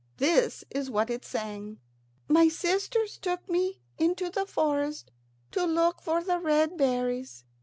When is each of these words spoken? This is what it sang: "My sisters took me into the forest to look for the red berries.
This 0.17 0.63
is 0.71 0.89
what 0.89 1.11
it 1.11 1.23
sang: 1.23 1.77
"My 2.27 2.47
sisters 2.47 3.19
took 3.19 3.47
me 3.47 3.81
into 3.99 4.31
the 4.31 4.47
forest 4.47 5.11
to 5.51 5.63
look 5.65 6.01
for 6.01 6.23
the 6.23 6.39
red 6.39 6.75
berries. 6.75 7.43